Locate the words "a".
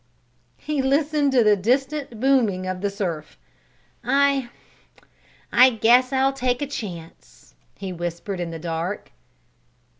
6.63-6.65